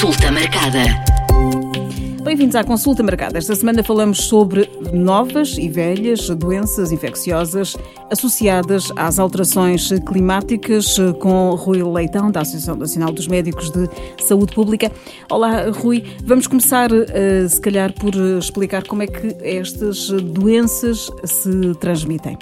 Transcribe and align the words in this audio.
Consulta 0.00 0.32
marcada. 0.32 0.82
Bem-vindos 2.24 2.56
à 2.56 2.64
consulta 2.64 3.02
marcada. 3.02 3.36
Esta 3.36 3.54
semana 3.54 3.82
falamos 3.84 4.22
sobre 4.24 4.66
novas 4.94 5.58
e 5.58 5.68
velhas 5.68 6.26
doenças 6.30 6.90
infecciosas 6.90 7.76
associadas 8.10 8.90
às 8.96 9.18
alterações 9.18 9.90
climáticas 10.06 10.96
com 11.18 11.50
Rui 11.50 11.82
Leitão, 11.82 12.30
da 12.30 12.40
Associação 12.40 12.76
Nacional 12.76 13.12
dos 13.12 13.28
Médicos 13.28 13.68
de 13.68 13.90
Saúde 14.24 14.54
Pública. 14.54 14.90
Olá, 15.30 15.68
Rui. 15.68 16.02
Vamos 16.24 16.46
começar, 16.46 16.88
eh, 16.90 17.46
se 17.46 17.60
calhar, 17.60 17.92
por 17.92 18.14
explicar 18.38 18.86
como 18.86 19.02
é 19.02 19.06
que 19.06 19.36
estas 19.42 20.08
doenças 20.08 21.10
se 21.26 21.74
transmitem. 21.74 22.38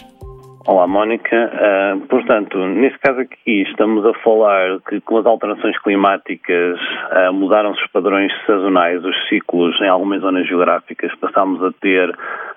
Olá, 0.70 0.86
Mónica. 0.86 1.34
Uh, 1.34 2.06
portanto, 2.08 2.58
neste 2.58 2.98
caso 2.98 3.20
aqui 3.20 3.62
estamos 3.62 4.04
a 4.04 4.12
falar 4.22 4.78
que 4.86 5.00
com 5.00 5.16
as 5.16 5.24
alterações 5.24 5.78
climáticas 5.78 6.78
uh, 6.78 7.32
mudaram-se 7.32 7.82
os 7.82 7.90
padrões 7.90 8.30
sazonais, 8.46 9.02
os 9.02 9.16
ciclos 9.30 9.80
em 9.80 9.88
algumas 9.88 10.20
zonas 10.20 10.46
geográficas. 10.46 11.10
Passámos 11.14 11.64
a 11.64 11.72
ter, 11.80 12.14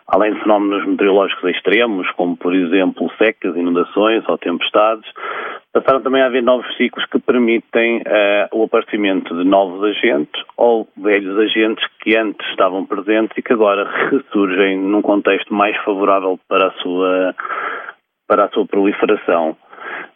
além 0.08 0.34
de 0.34 0.42
fenómenos 0.42 0.86
meteorológicos 0.86 1.52
extremos, 1.52 2.12
como 2.18 2.36
por 2.36 2.54
exemplo 2.54 3.10
secas, 3.18 3.56
inundações 3.56 4.28
ou 4.28 4.38
tempestades, 4.38 5.10
passaram 5.72 6.02
também 6.02 6.22
a 6.22 6.26
haver 6.26 6.44
novos 6.44 6.68
ciclos 6.76 7.06
que 7.06 7.18
permitem 7.18 8.00
uh, 8.00 8.50
o 8.52 8.66
aparecimento 8.66 9.34
de 9.38 9.46
novos 9.46 9.86
agentes 9.86 10.44
ou 10.58 10.86
velhos 10.98 11.40
agentes 11.40 11.88
que 12.02 12.18
antes 12.18 12.46
estavam 12.50 12.86
presentes 12.86 13.38
e 13.38 13.42
que 13.42 13.54
agora 13.54 13.90
ressurgem 14.12 14.78
num 14.78 15.02
contexto 15.02 15.54
mais 15.54 15.78
favorável 15.86 16.38
para 16.50 16.68
a 16.68 16.72
sua 16.82 17.34
para 18.32 18.46
a 18.46 18.50
sua 18.50 18.66
proliferação. 18.66 19.58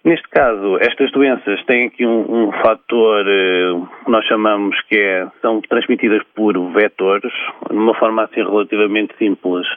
Neste 0.05 0.25
caso, 0.29 0.77
estas 0.79 1.11
doenças 1.11 1.61
têm 1.65 1.87
aqui 1.87 2.05
um, 2.05 2.47
um 2.47 2.51
fator 2.61 3.25
uh, 3.25 3.87
que 4.05 4.09
nós 4.09 4.25
chamamos 4.25 4.79
que 4.83 4.95
é, 4.97 5.27
são 5.41 5.59
transmitidas 5.59 6.23
por 6.33 6.57
vetores, 6.71 7.33
de 7.69 7.75
uma 7.75 7.93
forma 7.95 8.23
assim 8.23 8.41
relativamente 8.41 9.13
simples. 9.17 9.67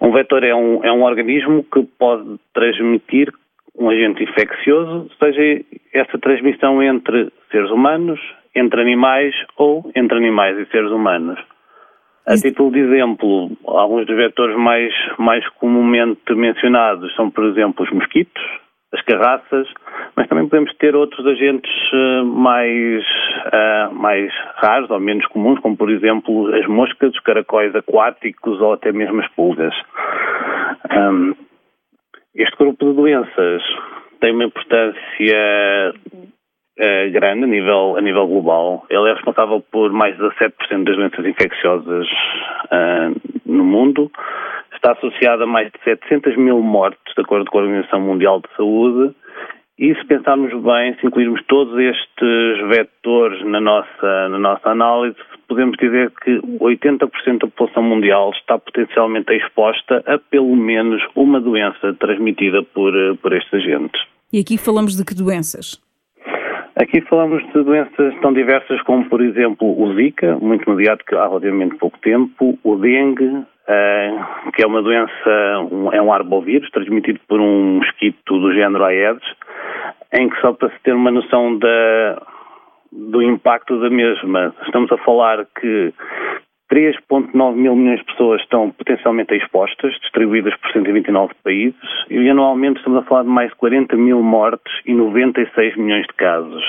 Um 0.00 0.10
vetor 0.10 0.42
é 0.42 0.52
um, 0.52 0.84
é 0.84 0.90
um 0.90 1.04
organismo 1.04 1.62
que 1.72 1.84
pode 1.96 2.40
transmitir 2.52 3.32
um 3.78 3.88
agente 3.90 4.24
infeccioso, 4.24 5.08
seja 5.20 5.64
essa 5.94 6.18
transmissão 6.18 6.82
entre 6.82 7.30
seres 7.52 7.70
humanos, 7.70 8.18
entre 8.56 8.80
animais 8.80 9.36
ou 9.56 9.88
entre 9.94 10.18
animais 10.18 10.58
e 10.58 10.66
seres 10.72 10.90
humanos. 10.90 11.38
A 12.28 12.34
título 12.36 12.70
de 12.70 12.80
exemplo, 12.80 13.50
alguns 13.66 14.04
dos 14.06 14.14
vetores 14.14 14.54
mais, 14.54 14.92
mais 15.18 15.48
comumente 15.54 16.34
mencionados 16.34 17.14
são, 17.16 17.30
por 17.30 17.46
exemplo, 17.46 17.82
os 17.82 17.90
mosquitos, 17.90 18.42
as 18.92 19.00
carraças, 19.00 19.66
mas 20.14 20.28
também 20.28 20.46
podemos 20.46 20.74
ter 20.76 20.94
outros 20.94 21.26
agentes 21.26 21.72
uh, 21.94 22.26
mais, 22.26 23.02
uh, 23.46 23.94
mais 23.94 24.30
raros 24.56 24.90
ou 24.90 25.00
menos 25.00 25.24
comuns, 25.28 25.58
como, 25.60 25.74
por 25.74 25.90
exemplo, 25.90 26.54
as 26.54 26.66
moscas, 26.66 27.14
os 27.14 27.20
caracóis 27.20 27.74
aquáticos 27.74 28.60
ou 28.60 28.74
até 28.74 28.92
mesmo 28.92 29.22
as 29.22 29.28
pulgas. 29.28 29.74
Um, 30.92 31.34
este 32.34 32.58
grupo 32.58 32.90
de 32.90 32.92
doenças 32.92 33.62
tem 34.20 34.34
uma 34.34 34.44
importância 34.44 35.94
uh, 36.78 37.10
grande 37.12 37.44
a 37.44 37.46
nível, 37.46 37.96
a 37.96 38.00
nível 38.00 38.26
global. 38.26 38.86
Ele 38.88 39.10
é 39.10 39.14
responsável 39.14 39.60
por 39.70 39.92
mais 39.92 40.16
de 40.16 40.22
17% 40.22 40.84
das 40.84 40.96
doenças 40.96 41.26
infecciosas 41.26 42.06
uh, 42.06 43.40
no 43.44 43.64
mundo. 43.64 44.10
Está 44.74 44.92
associado 44.92 45.42
a 45.42 45.46
mais 45.46 45.70
de 45.72 45.78
700 45.84 46.36
mil 46.36 46.62
mortes, 46.62 47.14
de 47.14 47.22
acordo 47.22 47.50
com 47.50 47.58
a 47.58 47.62
Organização 47.62 48.00
Mundial 48.00 48.40
de 48.40 48.48
Saúde. 48.56 49.14
E 49.78 49.94
se 49.94 50.04
pensarmos 50.06 50.50
bem, 50.62 50.96
se 50.98 51.06
incluirmos 51.06 51.40
todos 51.46 51.78
estes 51.78 52.68
vetores 52.68 53.44
na 53.44 53.60
nossa, 53.60 54.28
na 54.28 54.38
nossa 54.38 54.70
análise, 54.70 55.16
podemos 55.46 55.76
dizer 55.78 56.12
que 56.22 56.40
80% 56.60 57.38
da 57.38 57.46
população 57.46 57.84
mundial 57.84 58.32
está 58.32 58.58
potencialmente 58.58 59.32
exposta 59.32 60.02
a 60.04 60.18
pelo 60.18 60.54
menos 60.56 61.00
uma 61.14 61.40
doença 61.40 61.94
transmitida 61.94 62.62
por, 62.62 62.92
por 63.22 63.32
estes 63.32 63.54
agentes. 63.54 64.00
E 64.32 64.40
aqui 64.40 64.58
falamos 64.58 64.96
de 64.96 65.04
que 65.04 65.14
doenças? 65.14 65.80
Aqui 66.80 67.00
falamos 67.00 67.44
de 67.52 67.64
doenças 67.64 68.14
tão 68.20 68.32
diversas 68.32 68.80
como, 68.82 69.04
por 69.08 69.20
exemplo, 69.20 69.82
o 69.82 69.94
Zika, 69.94 70.36
muito 70.36 70.70
mediático 70.70 71.16
há 71.16 71.26
relativamente 71.26 71.74
pouco 71.74 71.98
tempo, 71.98 72.56
o 72.62 72.76
dengue, 72.76 73.26
uh, 73.26 74.52
que 74.54 74.62
é 74.62 74.66
uma 74.66 74.80
doença, 74.80 75.30
é 75.92 76.00
um 76.00 76.12
arbovírus 76.12 76.70
transmitido 76.70 77.18
por 77.26 77.40
um 77.40 77.78
mosquito 77.78 78.38
do 78.38 78.52
género 78.52 78.84
Aedes, 78.84 79.28
em 80.14 80.28
que 80.28 80.40
só 80.40 80.52
para 80.52 80.70
se 80.70 80.78
ter 80.84 80.94
uma 80.94 81.10
noção 81.10 81.58
da, 81.58 82.22
do 82.92 83.22
impacto 83.22 83.80
da 83.80 83.90
mesma, 83.90 84.54
estamos 84.64 84.92
a 84.92 84.98
falar 84.98 85.46
que 85.60 85.92
3,9 86.70 87.54
mil 87.54 87.74
milhões 87.74 88.00
de 88.00 88.06
pessoas 88.06 88.40
estão 88.42 88.70
potencialmente 88.70 89.34
expostas, 89.34 89.92
distribuídas 90.00 90.54
por 90.56 90.72
129 90.72 91.34
países, 91.42 91.80
e 92.10 92.28
anualmente 92.28 92.78
estamos 92.78 92.98
a 92.98 93.06
falar 93.06 93.22
de 93.22 93.28
mais 93.28 93.50
de 93.50 93.56
40 93.56 93.96
mil 93.96 94.22
mortes 94.22 94.72
e 94.84 94.92
96 94.92 95.76
milhões 95.76 96.06
de 96.06 96.14
casos. 96.14 96.64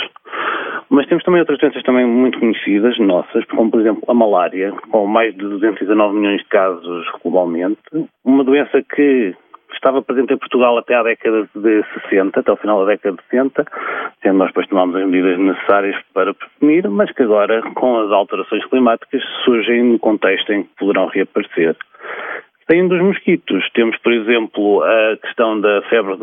Mas 0.90 1.06
temos 1.08 1.24
também 1.24 1.42
outras 1.42 1.60
doenças 1.60 1.84
também 1.84 2.06
muito 2.06 2.40
conhecidas, 2.40 2.98
nossas, 2.98 3.46
como 3.46 3.70
por 3.70 3.82
exemplo 3.82 4.04
a 4.08 4.14
malária, 4.14 4.72
com 4.90 5.06
mais 5.06 5.34
de 5.36 5.42
219 5.42 6.16
milhões 6.16 6.42
de 6.42 6.48
casos 6.48 7.06
globalmente. 7.22 7.80
Uma 8.26 8.44
doença 8.44 8.82
que 8.82 9.36
estava 9.74 10.02
presente 10.02 10.34
em 10.34 10.38
Portugal 10.38 10.78
até 10.78 10.96
à 10.96 11.04
década 11.04 11.48
de 11.56 11.84
60, 12.10 12.40
até 12.40 12.52
ao 12.52 12.58
final 12.58 12.80
da 12.80 12.92
década 12.92 13.18
de 13.18 13.24
60, 13.30 13.66
sendo 14.22 14.38
nós 14.38 14.48
depois 14.48 14.68
tomámos 14.68 14.96
as 14.96 15.06
medidas 15.06 15.38
necessárias 15.38 15.96
para 16.14 16.34
prevenir, 16.34 16.90
mas 16.90 17.12
que 17.12 17.24
agora, 17.24 17.62
com 17.74 18.00
as 18.00 18.12
alterações 18.12 18.66
climáticas, 18.66 19.22
surgem 19.44 19.84
no 19.84 20.00
contexto 20.00 20.52
em 20.52 20.64
que 20.64 20.70
poderão 20.78 21.08
reaparecer. 21.08 21.76
Tem 22.70 22.88
dos 22.88 23.02
mosquitos. 23.02 23.68
Temos, 23.72 23.98
por 23.98 24.14
exemplo, 24.14 24.84
a 24.84 25.18
questão 25.18 25.60
da 25.60 25.82
febre 25.90 26.16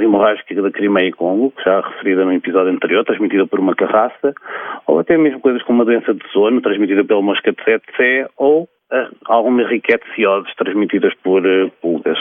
hemorrágica 0.00 0.62
da 0.62 0.70
Crimeia 0.70 1.08
e 1.08 1.12
Congo, 1.12 1.52
já 1.64 1.80
referida 1.80 2.24
no 2.24 2.32
episódio 2.32 2.72
anterior, 2.72 3.04
transmitida 3.04 3.44
por 3.48 3.58
uma 3.58 3.74
carraça, 3.74 4.32
ou 4.86 5.00
até 5.00 5.18
mesmo 5.18 5.40
coisas 5.40 5.60
como 5.64 5.82
a 5.82 5.84
doença 5.84 6.14
de 6.14 6.24
sono, 6.30 6.60
transmitida 6.60 7.04
pela 7.04 7.20
mosca 7.20 7.50
de 7.50 7.58
7C, 7.64 8.28
ou 8.36 8.62
uh, 8.62 9.16
algumas 9.26 9.68
riquetioses 9.68 10.54
transmitidas 10.54 11.12
por 11.14 11.44
uh, 11.44 11.68
pulgas. 11.82 12.18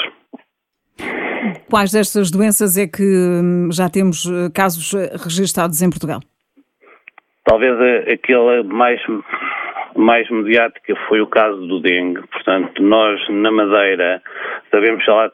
Quais 1.70 1.92
destas 1.92 2.32
doenças 2.32 2.78
é 2.78 2.88
que 2.88 3.04
hum, 3.04 3.70
já 3.72 3.90
temos 3.90 4.26
eh, 4.26 4.50
casos 4.54 4.94
eh, 4.94 5.16
registados 5.24 5.82
em 5.82 5.90
Portugal? 5.90 6.22
Talvez 7.46 7.76
aquela 8.12 8.64
mais, 8.64 9.02
mais 9.96 10.30
mediática 10.30 10.96
foi 11.08 11.22
o 11.22 11.28
caso 11.28 11.66
do 11.66 11.80
dengue. 11.80 12.22
Portanto, 12.28 12.82
nós 12.82 13.20
na 13.30 13.52
Madeira 13.52 14.22
sabemos 14.70 15.04
já 15.06 15.30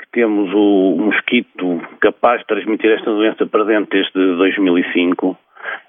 que 0.00 0.10
temos 0.12 0.50
o 0.52 0.96
mosquito 0.98 1.80
capaz 2.00 2.40
de 2.40 2.46
transmitir 2.46 2.90
esta 2.90 3.10
doença 3.10 3.46
presente 3.46 3.90
desde 3.90 4.36
2005. 4.36 5.38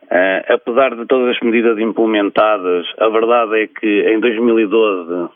Uh, 0.09 0.53
apesar 0.53 0.95
de 0.95 1.05
todas 1.05 1.35
as 1.35 1.41
medidas 1.41 1.77
implementadas, 1.79 2.87
a 2.97 3.09
verdade 3.09 3.63
é 3.63 3.67
que 3.67 4.09
em 4.09 4.19
2012 4.21 5.29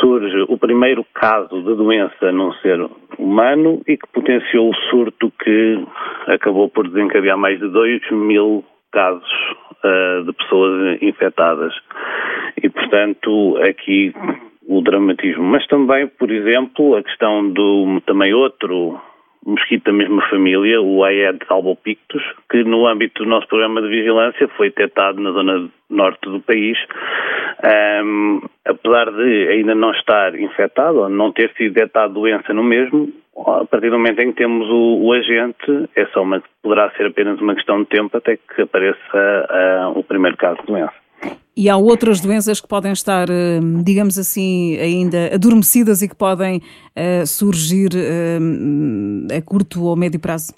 surge 0.00 0.46
o 0.48 0.58
primeiro 0.58 1.06
caso 1.14 1.62
de 1.62 1.76
doença 1.76 2.32
num 2.32 2.52
ser 2.54 2.80
humano 3.16 3.80
e 3.86 3.96
que 3.96 4.08
potenciou 4.12 4.70
o 4.70 4.74
surto 4.90 5.32
que 5.42 5.84
acabou 6.26 6.68
por 6.68 6.88
desencadear 6.88 7.38
mais 7.38 7.60
de 7.60 7.68
2 7.68 8.10
mil 8.10 8.64
casos 8.90 9.30
uh, 9.84 10.24
de 10.24 10.32
pessoas 10.32 11.00
infectadas. 11.00 11.72
E, 12.60 12.68
portanto, 12.68 13.58
aqui 13.62 14.12
o 14.66 14.80
dramatismo. 14.80 15.42
Mas 15.44 15.66
também, 15.66 16.06
por 16.06 16.30
exemplo, 16.30 16.96
a 16.96 17.02
questão 17.02 17.48
do 17.48 18.00
também 18.06 18.34
outro 18.34 19.00
mosquito 19.44 19.84
da 19.84 19.92
mesma 19.92 20.22
família, 20.28 20.80
o 20.80 21.02
Aedes 21.04 21.50
albopictus, 21.50 22.22
que 22.50 22.62
no 22.64 22.86
âmbito 22.86 23.24
do 23.24 23.28
nosso 23.28 23.48
programa 23.48 23.80
de 23.82 23.88
vigilância 23.88 24.48
foi 24.56 24.68
detectado 24.68 25.20
na 25.20 25.32
zona 25.32 25.68
norte 25.88 26.28
do 26.28 26.40
país, 26.40 26.78
um, 28.04 28.40
apesar 28.64 29.10
de 29.10 29.48
ainda 29.48 29.74
não 29.74 29.90
estar 29.92 30.34
infectado 30.38 31.00
ou 31.00 31.08
não 31.08 31.32
ter 31.32 31.50
sido 31.56 31.74
detectado 31.74 32.14
doença 32.14 32.52
no 32.52 32.62
mesmo, 32.62 33.12
a 33.36 33.64
partir 33.64 33.90
do 33.90 33.98
momento 33.98 34.20
em 34.20 34.32
que 34.32 34.38
temos 34.38 34.68
o, 34.68 35.06
o 35.06 35.12
agente, 35.12 35.88
é 35.96 36.04
só 36.06 36.22
uma, 36.22 36.42
poderá 36.62 36.90
ser 36.90 37.06
apenas 37.06 37.40
uma 37.40 37.54
questão 37.54 37.82
de 37.82 37.88
tempo 37.88 38.16
até 38.16 38.36
que 38.36 38.62
apareça 38.62 38.98
uh, 39.94 39.98
o 39.98 40.04
primeiro 40.04 40.36
caso 40.36 40.60
de 40.60 40.66
doença. 40.66 40.94
E 41.60 41.68
há 41.68 41.76
outras 41.76 42.22
doenças 42.22 42.58
que 42.58 42.66
podem 42.66 42.90
estar, 42.92 43.28
eh, 43.28 43.60
digamos 43.84 44.18
assim, 44.18 44.78
ainda 44.78 45.34
adormecidas 45.34 46.00
e 46.00 46.08
que 46.08 46.16
podem 46.16 46.62
uh, 46.96 47.26
surgir 47.26 47.90
uh, 47.92 49.36
a 49.36 49.42
curto 49.42 49.84
ou 49.84 49.94
médio 49.94 50.18
prazo? 50.18 50.54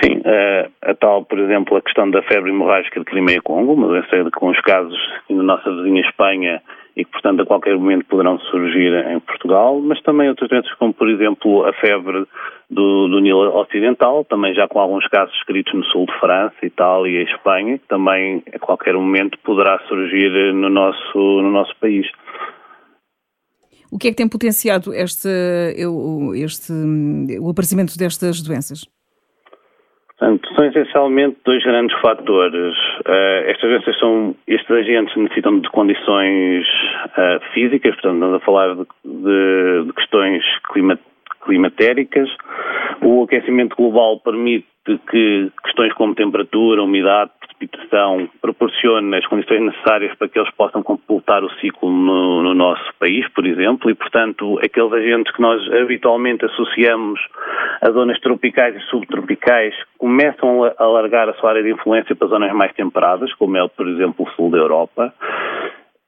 Sim, 0.00 0.18
uh, 0.18 0.70
a 0.82 0.94
tal, 0.94 1.24
por 1.24 1.40
exemplo, 1.40 1.76
a 1.76 1.82
questão 1.82 2.08
da 2.12 2.22
febre 2.22 2.48
hemorrágica 2.48 3.00
de 3.00 3.06
Crimeia-Congo, 3.06 3.72
uma 3.72 3.88
doença 3.88 4.30
com 4.36 4.50
os 4.50 4.60
casos 4.60 4.96
na 5.28 5.42
nossa 5.42 5.68
vizinha 5.68 6.02
Espanha 6.02 6.62
e 6.98 7.04
que, 7.04 7.12
portanto, 7.12 7.42
a 7.42 7.46
qualquer 7.46 7.76
momento 7.76 8.06
poderão 8.06 8.40
surgir 8.40 8.92
em 9.08 9.20
Portugal, 9.20 9.80
mas 9.80 10.02
também 10.02 10.28
outras 10.28 10.50
doenças 10.50 10.74
como, 10.74 10.92
por 10.92 11.08
exemplo, 11.08 11.64
a 11.64 11.72
febre 11.74 12.26
do, 12.68 13.06
do 13.06 13.20
Nilo 13.20 13.56
Ocidental, 13.56 14.24
também 14.24 14.52
já 14.52 14.66
com 14.66 14.80
alguns 14.80 15.06
casos 15.06 15.32
escritos 15.36 15.72
no 15.74 15.84
sul 15.84 16.06
de 16.06 16.18
França, 16.18 16.56
Itália 16.60 17.20
e 17.20 17.24
Espanha, 17.24 17.78
que 17.78 17.86
também 17.86 18.42
a 18.52 18.58
qualquer 18.58 18.94
momento 18.94 19.38
poderá 19.44 19.78
surgir 19.86 20.52
no 20.52 20.68
nosso, 20.68 21.16
no 21.16 21.52
nosso 21.52 21.72
país. 21.76 22.04
O 23.92 23.96
que 23.96 24.08
é 24.08 24.10
que 24.10 24.16
tem 24.16 24.28
potenciado 24.28 24.92
este, 24.92 25.28
este, 26.34 26.72
o 27.40 27.48
aparecimento 27.48 27.96
destas 27.96 28.42
doenças? 28.42 28.84
Portanto, 30.18 30.52
são 30.54 30.64
essencialmente 30.64 31.36
dois 31.44 31.62
grandes 31.62 31.96
fatores. 32.00 32.74
Uh, 33.06 33.46
estas 33.46 33.70
doenças 33.70 33.98
são, 34.00 34.34
estes 34.48 34.70
agentes 34.70 35.16
necessitam 35.16 35.60
de 35.60 35.68
condições 35.70 36.66
uh, 37.06 37.40
físicas, 37.52 37.94
portanto, 37.94 38.14
estamos 38.14 38.34
a 38.34 38.44
falar 38.44 38.74
de, 38.74 38.86
de, 39.04 39.84
de 39.86 39.92
questões 39.92 40.42
clima, 40.72 40.98
climatéricas. 41.44 42.28
O 43.10 43.22
aquecimento 43.22 43.74
global 43.74 44.20
permite 44.20 44.66
que 45.10 45.50
questões 45.64 45.94
como 45.94 46.14
temperatura, 46.14 46.82
umidade, 46.82 47.30
precipitação 47.40 48.28
proporcionem 48.42 49.18
as 49.18 49.26
condições 49.26 49.62
necessárias 49.62 50.14
para 50.18 50.28
que 50.28 50.38
eles 50.38 50.50
possam 50.54 50.82
completar 50.82 51.42
o 51.42 51.50
ciclo 51.54 51.90
no, 51.90 52.42
no, 52.42 52.54
nosso 52.54 52.84
país, 53.00 53.26
por 53.30 53.46
exemplo, 53.46 53.90
e, 53.90 53.94
portanto, 53.94 54.58
aqueles 54.62 54.92
agentes 54.92 55.34
que 55.34 55.40
nós 55.40 55.58
habitualmente 55.72 56.44
associamos 56.44 57.18
a 57.80 57.90
zonas 57.92 58.20
tropicais 58.20 58.76
e 58.76 58.80
subtropicais 58.90 59.74
começam 59.96 60.64
a 60.64 60.74
alargar 60.78 61.30
a 61.30 61.34
sua 61.34 61.50
área 61.50 61.62
de 61.62 61.72
influência 61.72 62.14
para 62.14 62.28
zonas 62.28 62.52
mais 62.52 62.74
temperadas, 62.74 63.32
como 63.34 63.56
é, 63.56 63.66
por 63.68 63.88
exemplo, 63.88 64.26
o 64.26 64.30
sul 64.32 64.50
da 64.50 64.58
Europa. 64.58 65.14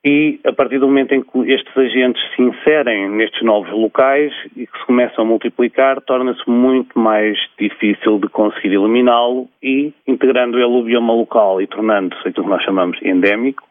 E 0.05 0.41
a 0.47 0.53
partir 0.53 0.79
do 0.79 0.87
momento 0.87 1.13
em 1.13 1.23
que 1.23 1.53
estes 1.53 1.77
agentes 1.77 2.23
se 2.35 2.41
inserem 2.41 3.11
nestes 3.11 3.43
novos 3.43 3.71
locais 3.71 4.33
e 4.57 4.67
que 4.67 4.79
se 4.79 4.87
começam 4.87 5.25
a 5.25 5.27
multiplicar, 5.27 6.01
torna-se 6.01 6.49
muito 6.49 6.99
mais 6.99 7.39
difícil 7.59 8.19
de 8.19 8.29
conseguir 8.29 8.75
eliminá-lo 8.75 9.47
e, 9.63 9.93
integrando 10.07 10.59
ele 10.59 10.65
o 10.73 10.83
bioma 10.83 11.13
local 11.13 11.61
e 11.61 11.67
tornando-se 11.67 12.27
aquilo 12.27 12.45
que 12.45 12.51
nós 12.51 12.65
chamamos 12.65 12.99
endémico, 13.03 13.63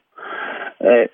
eh, 0.82 1.10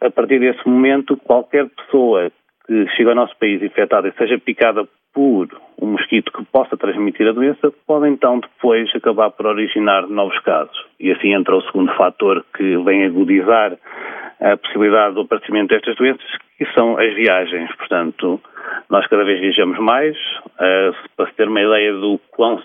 a 0.00 0.10
partir 0.10 0.40
desse 0.40 0.68
momento, 0.68 1.16
qualquer 1.16 1.68
pessoa 1.68 2.32
que 2.66 2.88
chega 2.96 3.10
ao 3.10 3.16
nosso 3.16 3.36
país 3.38 3.62
infectada 3.62 4.08
e 4.08 4.12
seja 4.12 4.38
picada 4.38 4.86
por 5.12 5.48
um 5.80 5.92
mosquito 5.92 6.32
que 6.32 6.44
possa 6.44 6.76
transmitir 6.76 7.26
a 7.26 7.32
doença, 7.32 7.72
pode 7.86 8.08
então 8.08 8.38
depois 8.40 8.90
acabar 8.94 9.30
por 9.30 9.46
originar 9.46 10.06
novos 10.06 10.38
casos. 10.40 10.76
E 10.98 11.10
assim 11.10 11.32
entra 11.32 11.56
o 11.56 11.62
segundo 11.62 11.92
fator 11.94 12.44
que 12.56 12.76
vem 12.84 13.04
agudizar 13.04 13.76
a 14.40 14.56
possibilidade 14.56 15.14
do 15.14 15.22
aparecimento 15.22 15.68
destas 15.68 15.96
doenças, 15.96 16.26
que 16.56 16.66
são 16.72 16.98
as 16.98 17.14
viagens. 17.14 17.74
Portanto, 17.76 18.40
nós 18.88 19.06
cada 19.06 19.24
vez 19.24 19.40
viajamos 19.40 19.78
mais. 19.78 20.16
Uh, 20.46 20.94
para 21.16 21.26
se 21.26 21.34
ter 21.34 21.48
uma 21.48 21.60
ideia 21.60 21.92
do 21.94 22.18
quão 22.30 22.60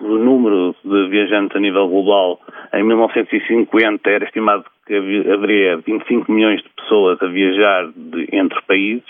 o 0.00 0.18
número 0.18 0.74
de 0.84 1.08
viajantes 1.08 1.56
a 1.56 1.60
nível 1.60 1.88
global, 1.88 2.40
em 2.72 2.82
1950 2.82 4.10
era 4.10 4.24
estimado 4.24 4.64
que 4.86 4.94
haveria 4.94 5.76
25 5.76 6.32
milhões 6.32 6.62
de 6.62 6.68
pessoas 6.70 7.22
a 7.22 7.26
viajar 7.26 7.88
de, 7.94 8.28
entre 8.32 8.60
países. 8.62 9.08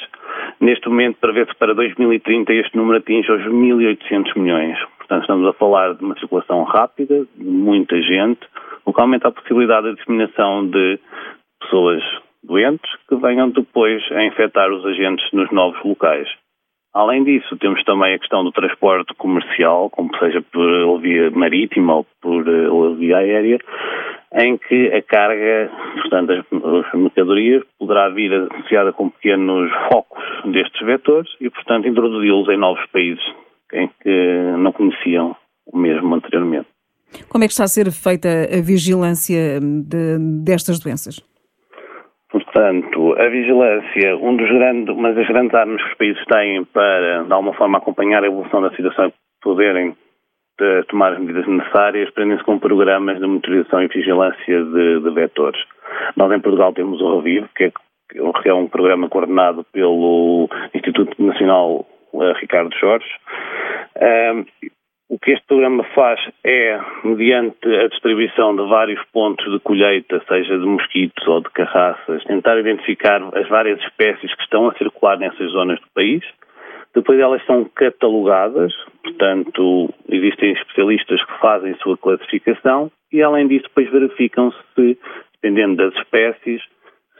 Neste 0.60 0.88
momento, 0.88 1.18
prevê-se 1.20 1.54
para 1.56 1.74
2030 1.74 2.52
este 2.52 2.76
número 2.76 2.98
atinge 2.98 3.30
os 3.30 3.42
1.800 3.42 4.36
milhões. 4.36 4.78
Portanto, 4.98 5.22
estamos 5.22 5.48
a 5.48 5.52
falar 5.54 5.94
de 5.94 6.04
uma 6.04 6.18
circulação 6.18 6.62
rápida, 6.64 7.26
de 7.36 7.44
muita 7.44 8.00
gente, 8.02 8.40
o 8.84 8.92
que 8.92 9.00
aumenta 9.00 9.28
a 9.28 9.32
possibilidade 9.32 9.90
de 9.90 9.96
disseminação 9.96 10.66
de 10.68 10.98
pessoas 11.60 12.02
doentes 12.42 12.90
que 13.08 13.16
venham 13.16 13.50
depois 13.50 14.02
a 14.12 14.24
infectar 14.24 14.70
os 14.70 14.84
agentes 14.84 15.26
nos 15.32 15.50
novos 15.50 15.82
locais. 15.84 16.28
Além 16.92 17.22
disso, 17.22 17.56
temos 17.58 17.82
também 17.84 18.14
a 18.14 18.18
questão 18.18 18.42
do 18.42 18.50
transporte 18.50 19.14
comercial, 19.14 19.88
como 19.90 20.10
seja 20.18 20.42
por 20.42 21.00
via 21.00 21.30
marítima 21.30 21.96
ou 21.96 22.06
por 22.20 22.48
uh, 22.48 22.94
via 22.96 23.18
aérea, 23.18 23.58
em 24.34 24.58
que 24.58 24.88
a 24.92 25.00
carga, 25.02 25.70
portanto, 25.94 26.32
as, 26.32 27.00
mercadorias, 27.00 27.62
poderá 27.78 28.08
vir 28.08 28.32
associada 28.32 28.92
com 28.92 29.08
pequenos 29.08 29.70
focos 29.88 30.22
destes 30.52 30.84
vetores 30.84 31.30
e, 31.40 31.48
portanto, 31.48 31.86
introduzi-los 31.86 32.48
em 32.48 32.56
novos 32.56 32.84
países 32.86 33.24
em 33.72 33.88
que 34.02 34.56
não 34.58 34.72
conheciam 34.72 35.36
o 35.66 35.78
mesmo 35.78 36.12
anteriormente. 36.12 36.66
Como 37.28 37.44
é 37.44 37.46
que 37.46 37.52
está 37.52 37.64
a 37.64 37.68
ser 37.68 37.90
feita 37.92 38.28
a 38.28 38.60
vigilância 38.60 39.60
de, 39.60 40.18
destas 40.44 40.80
doenças? 40.80 41.20
Portanto, 42.52 43.14
a 43.16 43.28
vigilância, 43.28 44.16
um 44.16 44.34
dos 44.34 44.48
grandes, 44.48 44.92
uma 44.92 45.12
das 45.12 45.26
grandes 45.28 45.54
armas 45.54 45.80
que 45.82 45.88
os 45.90 45.96
países 45.96 46.24
têm 46.24 46.64
para, 46.64 47.22
de 47.22 47.32
alguma 47.32 47.54
forma, 47.54 47.78
acompanhar 47.78 48.24
a 48.24 48.26
evolução 48.26 48.60
da 48.60 48.74
situação 48.74 49.06
e 49.06 49.12
poderem 49.40 49.96
de, 50.58 50.82
tomar 50.88 51.12
as 51.12 51.20
medidas 51.20 51.46
necessárias, 51.46 52.10
prendem-se 52.10 52.42
com 52.42 52.58
programas 52.58 53.20
de 53.20 53.26
monitorização 53.26 53.82
e 53.82 53.86
vigilância 53.86 54.64
de, 54.64 55.00
de, 55.00 55.10
vetores. 55.10 55.60
Nós, 56.16 56.32
em 56.32 56.40
Portugal, 56.40 56.72
temos 56.72 57.00
o 57.00 57.16
Revivo, 57.16 57.48
que 57.54 57.64
é, 57.64 57.72
que 58.10 58.48
é 58.48 58.54
um 58.54 58.66
programa 58.66 59.08
coordenado 59.08 59.64
pelo 59.72 60.48
Instituto 60.74 61.22
Nacional 61.22 61.86
eh, 62.14 62.32
Ricardo 62.40 62.74
Jorge. 62.76 63.06
Um, 63.96 64.40
o 64.40 64.69
que 65.22 65.32
este 65.32 65.46
programa 65.46 65.84
faz 65.94 66.18
é, 66.44 66.80
mediante 67.04 67.68
a 67.68 67.88
distribuição 67.88 68.56
de 68.56 68.66
vários 68.68 69.00
pontos 69.12 69.50
de 69.52 69.60
colheita, 69.60 70.22
seja 70.26 70.58
de 70.58 70.64
mosquitos 70.64 71.26
ou 71.26 71.40
de 71.40 71.50
carraças, 71.50 72.24
tentar 72.24 72.58
identificar 72.58 73.22
as 73.36 73.48
várias 73.48 73.78
espécies 73.80 74.34
que 74.34 74.42
estão 74.42 74.68
a 74.68 74.74
circular 74.74 75.18
nessas 75.18 75.52
zonas 75.52 75.78
do 75.80 75.86
país. 75.94 76.24
Depois 76.94 77.20
elas 77.20 77.44
são 77.44 77.64
catalogadas, 77.64 78.72
portanto, 79.02 79.92
existem 80.08 80.52
especialistas 80.52 81.22
que 81.24 81.38
fazem 81.38 81.76
sua 81.76 81.96
classificação 81.98 82.90
e, 83.12 83.22
além 83.22 83.46
disso, 83.46 83.68
depois 83.68 83.90
verificam 83.90 84.50
se, 84.74 84.98
dependendo 85.34 85.76
das 85.76 85.94
espécies, 85.96 86.62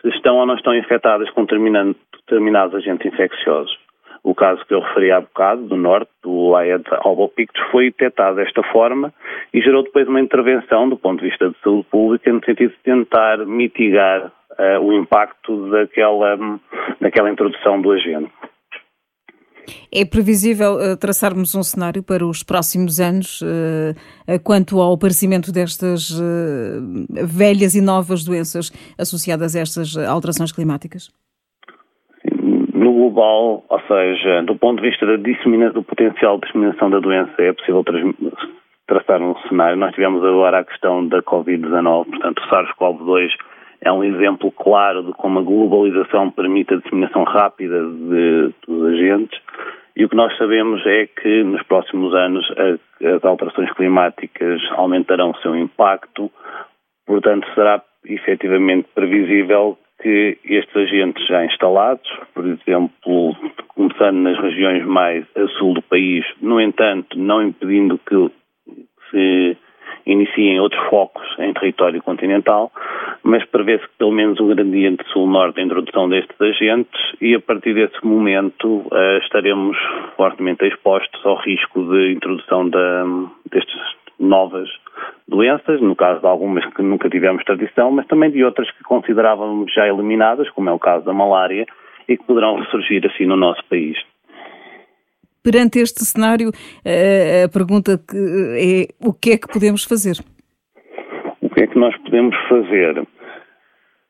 se 0.01 0.09
estão 0.09 0.37
ou 0.37 0.47
não 0.47 0.55
estão 0.55 0.75
infectadas 0.75 1.29
com 1.31 1.45
determinados 1.45 2.75
agentes 2.75 3.13
infecciosos. 3.13 3.79
O 4.23 4.35
caso 4.35 4.65
que 4.67 4.75
eu 4.75 4.81
referi 4.81 5.11
há 5.11 5.21
bocado, 5.21 5.63
do 5.63 5.77
norte, 5.77 6.11
do 6.23 6.55
Aedes 6.55 6.93
albopictus, 7.05 7.61
foi 7.71 7.87
detectado 7.87 8.37
desta 8.37 8.63
forma 8.65 9.13
e 9.53 9.61
gerou 9.63 9.83
depois 9.83 10.07
uma 10.07 10.21
intervenção 10.21 10.89
do 10.89 10.97
ponto 10.97 11.23
de 11.23 11.31
vista 11.31 11.49
de 11.49 11.57
saúde 11.63 11.87
pública 11.91 12.31
no 12.33 12.45
sentido 12.45 12.71
de 12.71 12.79
tentar 12.85 13.39
mitigar 13.47 14.27
uh, 14.27 14.81
o 14.83 14.93
impacto 14.93 15.71
daquela, 15.71 16.37
daquela 17.01 17.31
introdução 17.31 17.81
do 17.81 17.93
agente. 17.93 18.31
É 19.93 20.05
previsível 20.05 20.75
uh, 20.75 20.97
traçarmos 20.99 21.55
um 21.55 21.63
cenário 21.63 22.03
para 22.03 22.27
os 22.27 22.43
próximos 22.43 23.01
anos 23.01 23.41
uh, 23.41 24.39
quanto 24.45 24.81
ao 24.81 24.93
aparecimento 24.93 25.51
destas 25.51 26.11
velhas 27.09 27.75
e 27.75 27.81
novas 27.81 28.23
doenças 28.23 28.71
associadas 28.99 29.57
a 29.57 29.61
estas 29.61 29.97
alterações 29.97 30.53
climáticas? 30.53 31.11
Global, 33.01 33.65
ou 33.67 33.81
seja, 33.89 34.43
do 34.43 34.55
ponto 34.57 34.83
de 34.83 34.91
vista 34.91 35.07
da 35.07 35.17
disseminação, 35.17 35.73
do 35.73 35.83
potencial 35.83 36.37
de 36.37 36.47
disseminação 36.47 36.91
da 36.91 36.99
doença, 36.99 37.33
é 37.39 37.51
possível 37.51 37.83
traçar 38.87 39.23
um 39.23 39.35
cenário. 39.49 39.79
Nós 39.79 39.95
tivemos 39.95 40.23
agora 40.23 40.59
a 40.59 40.65
questão 40.65 41.09
da 41.09 41.23
Covid-19, 41.23 42.11
portanto, 42.11 42.43
o 42.43 42.49
SARS-CoV-2 42.49 43.31
é 43.81 43.91
um 43.91 44.05
exemplo 44.05 44.53
claro 44.53 45.03
de 45.03 45.13
como 45.15 45.39
a 45.39 45.43
globalização 45.43 46.31
permite 46.31 46.75
a 46.75 46.77
disseminação 46.77 47.25
rápida 47.25 47.83
de, 47.83 48.53
dos 48.69 48.93
agentes. 48.93 49.41
E 49.97 50.05
o 50.05 50.09
que 50.11 50.17
nós 50.17 50.37
sabemos 50.37 50.85
é 50.85 51.07
que 51.07 51.43
nos 51.43 51.63
próximos 51.63 52.15
anos 52.15 52.47
as 52.59 53.25
alterações 53.25 53.73
climáticas 53.73 54.61
aumentarão 54.73 55.31
o 55.31 55.39
seu 55.39 55.57
impacto, 55.57 56.31
portanto, 57.07 57.49
será 57.55 57.83
efetivamente 58.05 58.89
previsível 58.95 59.79
que 60.03 60.39
estes 60.45 60.75
agentes 60.77 61.27
já 61.27 61.45
instalados, 61.45 62.11
por 62.35 62.47
exemplo, 62.47 63.37
começando 63.69 64.17
nas 64.17 64.39
regiões 64.39 64.85
mais 64.85 65.25
a 65.37 65.47
sul 65.59 65.75
do 65.75 65.83
país, 65.83 66.25
no 66.41 66.61
entanto, 66.61 67.19
não 67.19 67.43
impedindo 67.43 67.99
que 67.99 68.31
se 69.11 69.57
iniciem 70.07 70.59
outros 70.61 70.83
focos 70.89 71.27
em 71.39 71.53
território 71.53 72.03
continental, 72.03 72.73
mas 73.23 73.45
prevê-se 73.45 73.85
que 73.85 73.99
pelo 73.99 74.13
menos 74.13 74.41
um 74.41 74.49
gradiente 74.49 75.05
sul-norte 75.13 75.61
a 75.61 75.63
introdução 75.63 76.09
destes 76.09 76.41
agentes 76.41 77.01
e 77.21 77.35
a 77.35 77.41
partir 77.41 77.75
desse 77.75 78.05
momento 78.05 78.67
uh, 78.67 79.19
estaremos 79.23 79.77
fortemente 80.17 80.65
expostos 80.65 81.25
ao 81.25 81.37
risco 81.37 81.83
de 81.85 82.13
introdução 82.13 82.69
da, 82.69 83.05
destes 83.51 83.81
novas 84.19 84.69
doenças, 85.31 85.81
no 85.81 85.97
caso 85.97 86.21
de 86.21 86.27
algumas 86.27 86.67
que 86.75 86.83
nunca 86.83 87.09
tivemos 87.09 87.43
tradição, 87.45 87.91
mas 87.91 88.07
também 88.07 88.31
de 88.31 88.45
outras 88.45 88.71
que 88.73 88.83
considerávamos 88.85 89.73
já 89.73 89.89
eliminadas, 89.89 90.51
como 90.51 90.69
é 90.69 90.73
o 90.73 90.79
caso 90.79 91.05
da 91.05 91.13
malária, 91.13 91.67
e 92.09 92.17
que 92.17 92.25
poderão 92.25 92.63
surgir 92.65 93.07
assim 93.07 93.25
no 93.25 93.37
nosso 93.37 93.65
país. 93.71 93.97
Perante 95.43 95.79
este 95.79 96.05
cenário, 96.05 96.51
eh, 96.85 97.45
a 97.45 97.49
pergunta 97.49 97.93
é 97.93 98.89
o 99.01 99.15
que 99.15 99.31
é 99.31 99.39
que 99.39 99.49
podemos 99.49 99.85
fazer? 99.85 100.17
O 101.41 101.49
que 101.49 101.63
é 101.63 101.67
que 101.67 101.79
nós 101.79 101.97
podemos 102.03 102.37
fazer? 102.49 103.07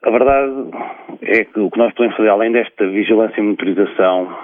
A 0.03 0.11
verdade 0.11 0.71
é 1.21 1.45
que 1.45 1.61
o 1.61 1.71
que 1.71 1.79
nós 1.79 1.93
podemos 1.93 2.17
fazer, 2.17 2.31
além 2.31 2.53
desta 2.53 2.87
vigilância 2.87 3.39
e 3.39 3.43
monitorização, 3.43 4.35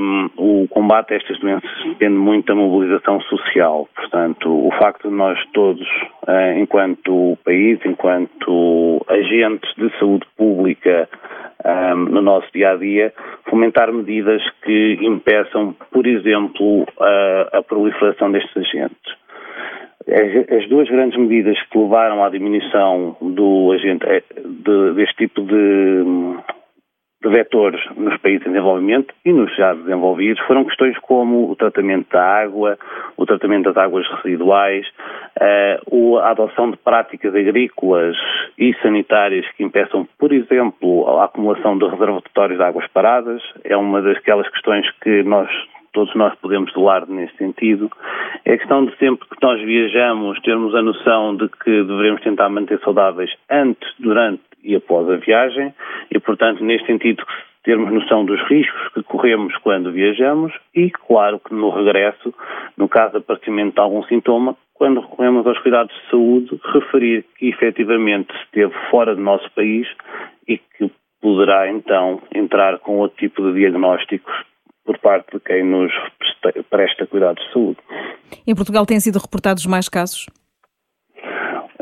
um, 0.00 0.30
o 0.36 0.68
combate 0.68 1.14
a 1.14 1.16
estas 1.16 1.38
doenças 1.38 1.70
depende 1.84 2.16
muito 2.16 2.46
da 2.46 2.56
mobilização 2.56 3.20
social. 3.20 3.88
Portanto, 3.94 4.50
o 4.50 4.70
facto 4.72 5.08
de 5.08 5.14
nós 5.14 5.38
todos, 5.52 5.86
uh, 6.26 6.58
enquanto 6.58 7.38
país, 7.44 7.78
enquanto 7.84 9.00
agentes 9.08 9.72
de 9.76 9.88
saúde 10.00 10.26
pública 10.36 11.08
um, 11.64 11.96
no 11.96 12.20
nosso 12.20 12.48
dia 12.52 12.72
a 12.72 12.76
dia, 12.76 13.14
fomentar 13.48 13.92
medidas 13.92 14.42
que 14.64 14.98
impeçam, 15.00 15.76
por 15.92 16.08
exemplo, 16.08 16.84
a, 17.00 17.58
a 17.58 17.62
proliferação 17.62 18.32
destes 18.32 18.56
agentes. 18.56 19.27
As, 20.10 20.68
duas 20.68 20.88
grandes 20.88 21.18
medidas 21.18 21.60
que 21.70 21.78
levaram 21.78 22.24
à 22.24 22.30
diminuição 22.30 23.16
do 23.20 23.72
agente, 23.72 24.06
eh, 24.06 24.22
de, 24.42 24.94
deste 24.94 25.16
tipo 25.16 25.42
de, 25.42 26.02
de 27.22 27.28
vetores 27.28 27.80
nos 27.94 28.16
países 28.18 28.46
em 28.46 28.52
desenvolvimento 28.52 29.12
e 29.22 29.32
nos 29.32 29.54
já 29.54 29.74
desenvolvidos 29.74 30.42
foram 30.46 30.64
questões 30.64 30.96
como 31.00 31.50
o 31.50 31.56
tratamento 31.56 32.08
da 32.10 32.24
água, 32.24 32.78
o 33.18 33.26
tratamento 33.26 33.64
das 33.64 33.76
águas 33.76 34.06
residuais, 34.22 34.86
uh, 35.90 36.16
a 36.18 36.30
adoção 36.30 36.70
de 36.70 36.78
práticas 36.78 37.34
agrícolas 37.34 38.16
e 38.56 38.74
sanitárias 38.80 39.44
que 39.56 39.62
impeçam, 39.62 40.08
por 40.18 40.32
exemplo, 40.32 41.06
a 41.06 41.24
acumulação 41.24 41.76
de 41.76 41.86
reservatórios 41.86 42.58
de 42.58 42.64
águas 42.64 42.86
paradas. 42.92 43.42
É 43.62 43.76
uma 43.76 44.00
daquelas 44.00 44.48
questões 44.48 44.90
que 45.02 45.22
nós 45.22 45.50
todos 45.92 46.14
nós 46.14 46.34
podemos 46.36 46.72
doar 46.72 47.08
nesse 47.08 47.36
sentido, 47.36 47.90
é 48.44 48.56
questão 48.56 48.84
de 48.84 48.96
sempre 48.96 49.28
que 49.28 49.36
nós 49.42 49.60
viajamos 49.60 50.40
termos 50.42 50.74
a 50.74 50.82
noção 50.82 51.36
de 51.36 51.48
que 51.48 51.82
devemos 51.82 52.20
tentar 52.22 52.48
manter 52.48 52.78
saudáveis 52.80 53.30
antes, 53.50 53.88
durante 53.98 54.42
e 54.62 54.74
após 54.74 55.08
a 55.08 55.16
viagem 55.16 55.74
e, 56.10 56.18
portanto, 56.18 56.64
neste 56.64 56.86
sentido, 56.86 57.24
termos 57.62 57.92
noção 57.92 58.24
dos 58.24 58.40
riscos 58.48 58.88
que 58.94 59.02
corremos 59.02 59.56
quando 59.58 59.92
viajamos 59.92 60.52
e, 60.74 60.90
claro, 60.90 61.38
que 61.38 61.54
no 61.54 61.70
regresso, 61.70 62.32
no 62.76 62.88
caso 62.88 63.12
de 63.12 63.18
aparecimento 63.18 63.74
de 63.74 63.80
algum 63.80 64.02
sintoma, 64.04 64.56
quando 64.74 65.00
recorremos 65.00 65.46
aos 65.46 65.58
cuidados 65.58 65.94
de 65.94 66.10
saúde, 66.10 66.60
referir 66.72 67.24
que 67.36 67.48
efetivamente 67.48 68.32
esteve 68.44 68.72
fora 68.90 69.14
do 69.14 69.20
nosso 69.20 69.50
país 69.52 69.88
e 70.46 70.56
que 70.56 70.90
poderá 71.20 71.68
então 71.68 72.22
entrar 72.32 72.78
com 72.78 72.98
outro 72.98 73.18
tipo 73.18 73.42
de 73.42 73.58
diagnósticos 73.58 74.32
por 74.88 74.98
parte 75.00 75.36
de 75.36 75.40
quem 75.40 75.62
nos 75.62 75.92
presta 76.70 77.06
cuidados 77.06 77.44
de 77.44 77.52
saúde. 77.52 77.78
Em 78.46 78.54
Portugal 78.54 78.86
têm 78.86 78.98
sido 78.98 79.18
reportados 79.18 79.66
mais 79.66 79.86
casos? 79.86 80.24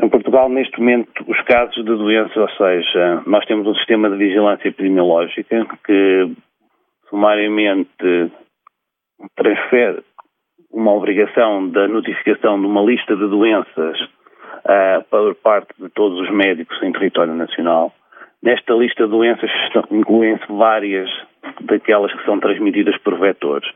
Em 0.03 0.09
Portugal, 0.09 0.49
neste 0.49 0.77
momento, 0.77 1.23
os 1.25 1.41
casos 1.43 1.73
de 1.73 1.83
doença, 1.83 2.37
ou 2.37 2.49
seja, 2.49 3.23
nós 3.25 3.45
temos 3.45 3.65
um 3.65 3.73
sistema 3.75 4.09
de 4.09 4.17
vigilância 4.17 4.67
epidemiológica 4.67 5.65
que 5.85 6.35
sumariamente 7.09 8.29
transfere 9.37 10.03
uma 10.69 10.91
obrigação 10.91 11.69
da 11.69 11.87
notificação 11.87 12.59
de 12.59 12.65
uma 12.65 12.81
lista 12.81 13.15
de 13.15 13.25
doenças 13.29 14.01
uh, 14.01 15.01
por 15.09 15.33
parte 15.35 15.69
de 15.79 15.87
todos 15.91 16.19
os 16.19 16.29
médicos 16.29 16.77
em 16.83 16.91
território 16.91 17.33
nacional. 17.33 17.93
Nesta 18.43 18.73
lista 18.73 19.05
de 19.05 19.11
doenças 19.11 19.49
incluem-se 19.91 20.45
várias 20.49 21.09
daquelas 21.61 22.13
que 22.13 22.25
são 22.25 22.39
transmitidas 22.39 22.97
por 22.99 23.17
vetores. 23.19 23.69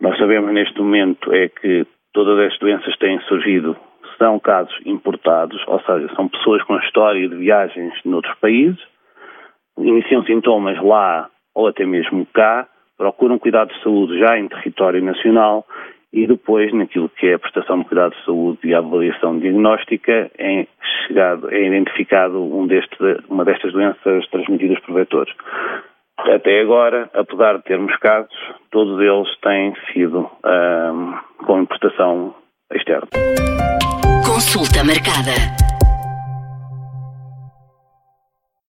Nós 0.00 0.16
sabemos 0.18 0.52
neste 0.52 0.78
momento 0.80 1.32
é 1.32 1.48
que 1.48 1.86
todas 2.12 2.38
estas 2.38 2.58
doenças 2.58 2.96
têm 2.98 3.20
surgido, 3.22 3.76
são 4.18 4.38
casos 4.38 4.74
importados, 4.84 5.62
ou 5.66 5.80
seja, 5.80 6.08
são 6.14 6.28
pessoas 6.28 6.62
com 6.64 6.76
história 6.78 7.28
de 7.28 7.36
viagens 7.36 7.94
noutros 8.04 8.34
países, 8.40 8.80
iniciam 9.78 10.24
sintomas 10.24 10.80
lá 10.82 11.28
ou 11.54 11.66
até 11.66 11.84
mesmo 11.84 12.26
cá, 12.32 12.66
procuram 12.96 13.38
cuidados 13.38 13.74
de 13.76 13.82
saúde 13.82 14.18
já 14.18 14.38
em 14.38 14.48
território 14.48 15.02
nacional 15.02 15.66
e 16.12 16.26
depois, 16.26 16.72
naquilo 16.74 17.08
que 17.08 17.26
é 17.26 17.34
a 17.34 17.38
prestação 17.38 17.78
de 17.78 17.86
cuidados 17.86 18.18
de 18.18 18.24
saúde 18.26 18.58
e 18.64 18.74
a 18.74 18.78
avaliação 18.78 19.38
diagnóstica, 19.38 20.30
é, 20.38 20.66
chegado, 21.06 21.50
é 21.50 21.66
identificado 21.66 22.38
um 22.38 22.66
deste, 22.66 22.96
uma 23.30 23.44
destas 23.44 23.72
doenças 23.72 24.26
transmitidas 24.28 24.78
por 24.80 24.94
vetores. 24.94 25.32
Até 26.30 26.60
agora, 26.60 27.10
apesar 27.14 27.56
de 27.58 27.64
termos 27.64 27.96
casos, 27.98 28.30
todos 28.70 29.00
eles 29.00 29.28
têm 29.40 29.74
sido 29.92 30.30
um, 30.44 31.14
com 31.44 31.60
importação 31.60 32.34
externa. 32.72 33.08
Consulta 34.24 34.84
marcada. 34.84 35.71